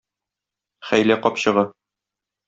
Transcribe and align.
Хәйлә 0.91 1.17
капчыгы 1.25 1.65